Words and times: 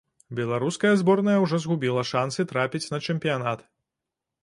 Беларуская 0.37 0.93
зборная 1.01 1.35
ужо 1.45 1.61
згубіла 1.67 2.07
шансы 2.15 2.49
трапіць 2.53 2.85
на 2.97 3.05
чэмпіянат. 3.05 3.59